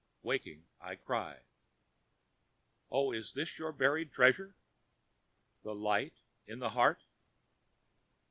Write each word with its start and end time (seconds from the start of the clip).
Waking, 0.23 0.65
I 0.79 0.95
cry 0.95 1.41
"Oh, 2.89 3.11
is 3.11 3.33
this 3.33 3.59
your 3.59 3.71
buried 3.71 4.11
treasure? 4.11 4.55
The 5.61 5.75
light 5.75 6.17
in 6.47 6.57
the 6.57 6.71
heart." 6.71 7.03